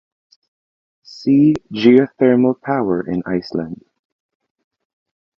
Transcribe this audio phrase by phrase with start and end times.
[1.03, 3.85] See geothermal power in Iceland.